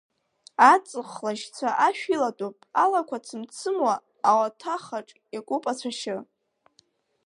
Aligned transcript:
Аҵых 0.71 1.09
лашьца 1.25 1.69
ашә 1.87 2.03
илатәоуп, 2.13 2.57
алақәа 2.83 3.17
цымцымуа, 3.25 3.95
ауаҭахаҿ 4.29 5.07
иакуп 5.33 5.63
ацәашьы. 5.71 6.17